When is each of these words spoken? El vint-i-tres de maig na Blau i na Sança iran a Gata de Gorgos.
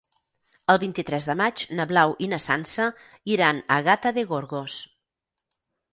El 0.73 0.79
vint-i-tres 0.83 1.27
de 1.31 1.35
maig 1.41 1.63
na 1.79 1.85
Blau 1.91 2.15
i 2.27 2.29
na 2.33 2.41
Sança 2.47 2.89
iran 3.35 3.61
a 3.77 3.81
Gata 3.89 4.17
de 4.17 4.25
Gorgos. 4.33 4.79